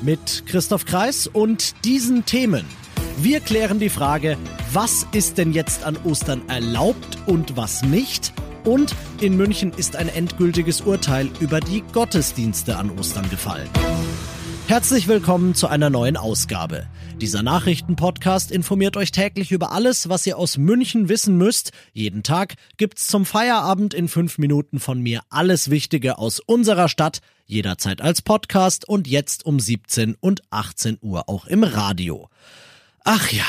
[0.00, 2.64] Mit Christoph Kreis und diesen Themen.
[3.20, 4.38] Wir klären die Frage,
[4.72, 8.32] was ist denn jetzt an Ostern erlaubt und was nicht?
[8.64, 13.68] Und in München ist ein endgültiges Urteil über die Gottesdienste an Ostern gefallen.
[14.68, 16.86] Herzlich willkommen zu einer neuen Ausgabe.
[17.20, 21.72] Dieser Nachrichtenpodcast informiert euch täglich über alles, was ihr aus München wissen müsst.
[21.92, 27.18] Jeden Tag gibt's zum Feierabend in fünf Minuten von mir alles Wichtige aus unserer Stadt,
[27.48, 32.28] jederzeit als Podcast und jetzt um 17 und 18 Uhr auch im Radio.
[33.04, 33.44] Ach ja,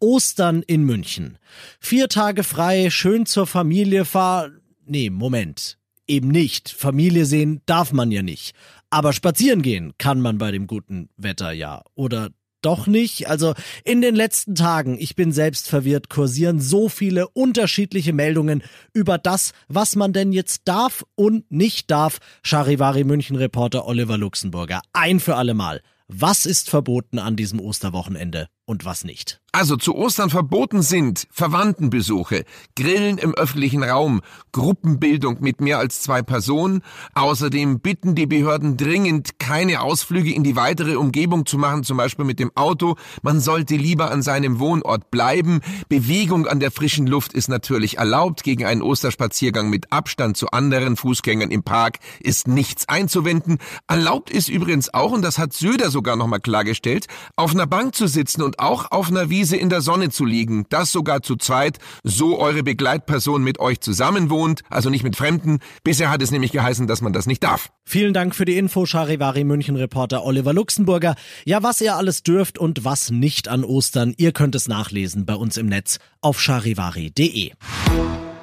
[0.00, 1.38] Ostern in München.
[1.80, 4.50] Vier Tage frei, schön zur Familie fahr...
[4.84, 5.78] Nee, Moment.
[6.06, 6.68] Eben nicht.
[6.68, 8.54] Familie sehen darf man ja nicht.
[8.90, 11.82] Aber spazieren gehen kann man bei dem guten Wetter ja.
[11.94, 12.30] Oder
[12.64, 13.28] doch nicht.
[13.28, 18.62] Also in den letzten Tagen, ich bin selbst verwirrt, kursieren so viele unterschiedliche Meldungen
[18.92, 22.18] über das, was man denn jetzt darf und nicht darf.
[22.42, 24.82] Charivari München Reporter Oliver Luxemburger.
[24.92, 25.80] Ein für alle Mal.
[26.08, 29.40] Was ist verboten an diesem Osterwochenende und was nicht?
[29.54, 36.22] Also zu Ostern verboten sind Verwandtenbesuche, Grillen im öffentlichen Raum, Gruppenbildung mit mehr als zwei
[36.22, 36.82] Personen.
[37.14, 42.24] Außerdem bitten die Behörden dringend, keine Ausflüge in die weitere Umgebung zu machen, zum Beispiel
[42.24, 42.96] mit dem Auto.
[43.22, 45.60] Man sollte lieber an seinem Wohnort bleiben.
[45.88, 48.42] Bewegung an der frischen Luft ist natürlich erlaubt.
[48.42, 53.58] Gegen einen Osterspaziergang mit Abstand zu anderen Fußgängern im Park ist nichts einzuwenden.
[53.86, 57.06] Erlaubt ist übrigens auch, und das hat Söder sogar nochmal klargestellt,
[57.36, 60.66] auf einer Bank zu sitzen und auch auf einer Wiese in der Sonne zu liegen,
[60.68, 65.60] das sogar zu zweit, so eure Begleitperson mit euch zusammen wohnt, also nicht mit Fremden.
[65.82, 67.70] Bisher hat es nämlich geheißen, dass man das nicht darf.
[67.84, 71.14] Vielen Dank für die Info, Charivari München Reporter Oliver Luxemburger.
[71.44, 75.34] Ja, was ihr alles dürft und was nicht an Ostern, ihr könnt es nachlesen bei
[75.34, 77.52] uns im Netz auf charivari.de.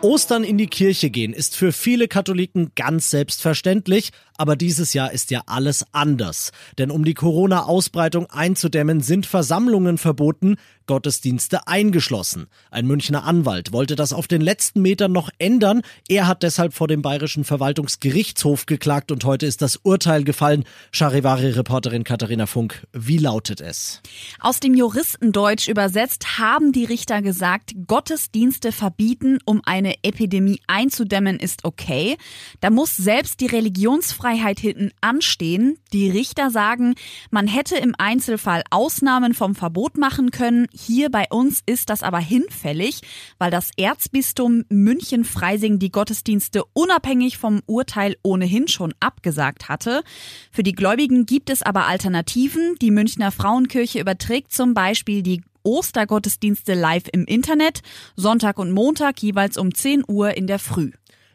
[0.01, 4.11] Ostern in die Kirche gehen ist für viele Katholiken ganz selbstverständlich,
[4.41, 6.51] aber dieses Jahr ist ja alles anders.
[6.79, 10.55] Denn um die Corona-Ausbreitung einzudämmen, sind Versammlungen verboten,
[10.87, 12.47] Gottesdienste eingeschlossen.
[12.71, 15.83] Ein Münchner Anwalt wollte das auf den letzten Metern noch ändern.
[16.09, 20.65] Er hat deshalb vor dem Bayerischen Verwaltungsgerichtshof geklagt und heute ist das Urteil gefallen.
[20.91, 24.01] Charivari-Reporterin Katharina Funk, wie lautet es?
[24.39, 31.63] Aus dem Juristendeutsch übersetzt haben die Richter gesagt, Gottesdienste verbieten, um eine Epidemie einzudämmen, ist
[31.63, 32.17] okay.
[32.59, 35.77] Da muss selbst die Religionsfreiheit hinten anstehen.
[35.93, 36.95] Die Richter sagen,
[37.29, 40.67] man hätte im Einzelfall Ausnahmen vom Verbot machen können.
[40.73, 43.01] Hier bei uns ist das aber hinfällig,
[43.37, 50.03] weil das Erzbistum München-Freising die Gottesdienste unabhängig vom Urteil ohnehin schon abgesagt hatte.
[50.51, 52.75] Für die Gläubigen gibt es aber Alternativen.
[52.81, 57.81] Die Münchner Frauenkirche überträgt zum Beispiel die Ostergottesdienste live im Internet,
[58.15, 60.91] Sonntag und Montag jeweils um 10 Uhr in der Früh.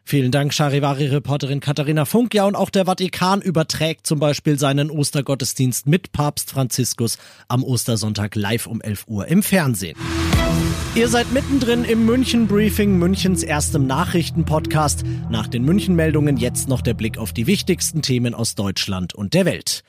[0.08, 2.32] Vielen Dank, Charivari-Reporterin Katharina Funk.
[2.32, 7.18] Ja, und auch der Vatikan überträgt zum Beispiel seinen Ostergottesdienst mit Papst Franziskus
[7.48, 9.98] am Ostersonntag live um 11 Uhr im Fernsehen.
[10.94, 15.02] Ihr seid mittendrin im München Briefing, Münchens erstem Nachrichtenpodcast.
[15.28, 19.44] Nach den München-Meldungen jetzt noch der Blick auf die wichtigsten Themen aus Deutschland und der
[19.44, 19.82] Welt.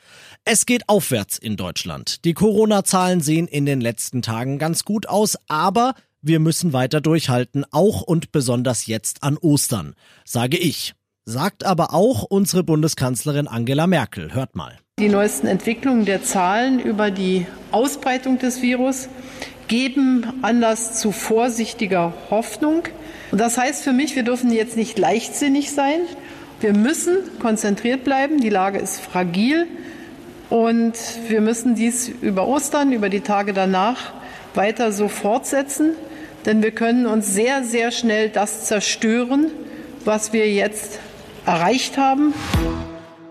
[0.45, 2.25] Es geht aufwärts in Deutschland.
[2.25, 7.65] Die Corona-Zahlen sehen in den letzten Tagen ganz gut aus, aber wir müssen weiter durchhalten,
[7.71, 9.95] auch und besonders jetzt an Ostern,
[10.25, 10.93] sage ich.
[11.25, 14.33] Sagt aber auch unsere Bundeskanzlerin Angela Merkel.
[14.33, 14.77] Hört mal.
[14.99, 19.09] Die neuesten Entwicklungen der Zahlen über die Ausbreitung des Virus
[19.67, 22.83] geben Anlass zu vorsichtiger Hoffnung.
[23.31, 25.99] Und das heißt für mich, wir dürfen jetzt nicht leichtsinnig sein.
[26.61, 28.39] Wir müssen konzentriert bleiben.
[28.39, 29.67] Die Lage ist fragil.
[30.49, 30.93] Und
[31.27, 34.13] wir müssen dies über Ostern, über die Tage danach
[34.53, 35.91] weiter so fortsetzen.
[36.45, 39.51] Denn wir können uns sehr, sehr schnell das zerstören,
[40.05, 40.99] was wir jetzt
[41.45, 42.33] erreicht haben.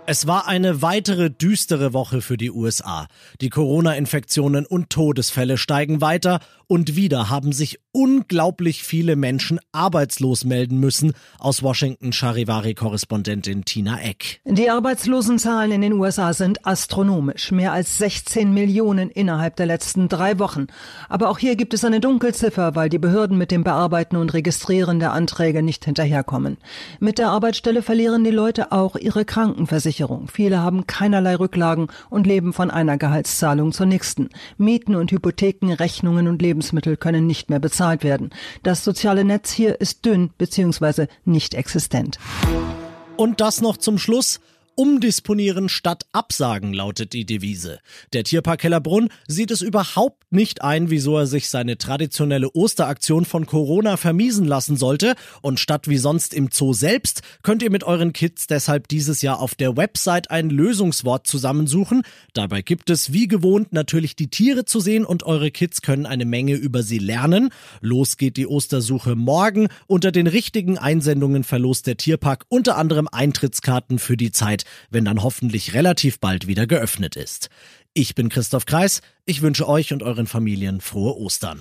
[0.08, 3.08] Es war eine weitere düstere Woche für die USA.
[3.41, 10.78] Die Corona-Infektionen und Todesfälle steigen weiter und wieder haben sich unglaublich viele Menschen arbeitslos melden
[10.80, 11.12] müssen.
[11.38, 14.40] Aus Washington Charivari-Korrespondentin Tina Eck.
[14.44, 17.52] Die Arbeitslosenzahlen in den USA sind astronomisch.
[17.52, 20.66] Mehr als 16 Millionen innerhalb der letzten drei Wochen.
[21.08, 24.98] Aber auch hier gibt es eine Dunkelziffer, weil die Behörden mit dem Bearbeiten und Registrieren
[24.98, 26.58] der Anträge nicht hinterherkommen.
[27.00, 29.86] Mit der Arbeitsstelle verlieren die Leute auch ihre Krankenversicherung.
[30.06, 30.28] Versicherung.
[30.28, 34.28] Viele haben keinerlei Rücklagen und leben von einer Gehaltszahlung zur nächsten.
[34.58, 38.31] Mieten und Hypotheken, Rechnungen und Lebensmittel können nicht mehr bezahlt werden.
[38.62, 41.06] Das soziale Netz hier ist dünn bzw.
[41.26, 42.19] nicht existent.
[43.19, 44.41] Und das noch zum Schluss.
[44.78, 47.81] Umdisponieren statt absagen lautet die Devise.
[48.12, 53.46] Der Tierpark Hellerbrunn sieht es überhaupt nicht ein, wieso er sich seine traditionelle Osteraktion von
[53.46, 55.14] Corona vermiesen lassen sollte.
[55.40, 59.40] Und statt wie sonst im Zoo selbst könnt ihr mit euren Kids deshalb dieses Jahr
[59.40, 62.02] auf der Website ein Lösungswort zusammensuchen.
[62.34, 66.26] Dabei gibt es wie gewohnt natürlich die Tiere zu sehen und eure Kids können eine
[66.26, 67.49] Menge über sie lernen.
[67.81, 69.69] Los geht die Ostersuche morgen.
[69.87, 75.22] Unter den richtigen Einsendungen verlost der Tierpark unter anderem Eintrittskarten für die Zeit wenn dann
[75.22, 77.48] hoffentlich relativ bald wieder geöffnet ist.
[77.94, 79.00] Ich bin Christoph Kreis.
[79.24, 81.60] Ich wünsche euch und euren Familien frohe Ostern.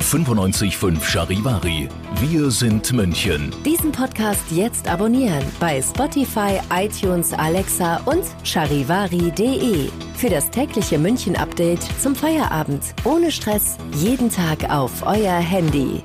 [0.00, 1.88] 95.5 Charivari.
[2.20, 3.52] Wir sind München.
[3.64, 9.88] Diesen Podcast jetzt abonnieren bei Spotify, iTunes, Alexa und charivari.de.
[10.16, 12.94] Für das tägliche München-Update zum Feierabend.
[13.04, 13.76] Ohne Stress.
[13.96, 16.04] Jeden Tag auf euer Handy.